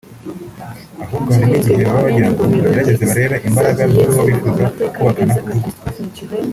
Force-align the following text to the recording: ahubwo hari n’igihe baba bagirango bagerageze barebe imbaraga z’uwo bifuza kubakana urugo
ahubwo 1.03 1.29
hari 1.35 1.45
n’igihe 1.49 1.81
baba 1.85 2.01
bagirango 2.05 2.41
bagerageze 2.51 3.01
barebe 3.11 3.37
imbaraga 3.49 3.81
z’uwo 3.91 4.21
bifuza 4.29 4.63
kubakana 4.95 5.33
urugo 5.45 5.69